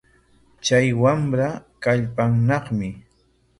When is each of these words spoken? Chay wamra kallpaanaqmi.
Chay 0.65 0.87
wamra 1.01 1.49
kallpaanaqmi. 1.83 2.87